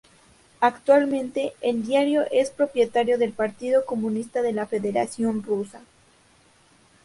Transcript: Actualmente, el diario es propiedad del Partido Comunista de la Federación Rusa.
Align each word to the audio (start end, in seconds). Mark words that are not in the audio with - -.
Actualmente, 0.61 1.53
el 1.61 1.85
diario 1.85 2.23
es 2.31 2.49
propiedad 2.49 3.05
del 3.05 3.33
Partido 3.33 3.85
Comunista 3.85 4.41
de 4.41 4.51
la 4.51 4.65
Federación 4.65 5.43
Rusa. 5.43 5.79